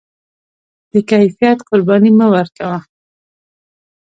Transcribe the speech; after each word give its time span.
د 0.91 0.93
کیفیت 1.09 1.59
قرباني 1.69 2.11
مه 2.19 2.27
ورکوه. 2.35 2.77